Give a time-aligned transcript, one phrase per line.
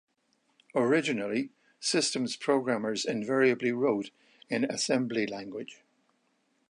[0.73, 4.09] Originally systems programmers invariably wrote
[4.49, 5.83] in assembly language.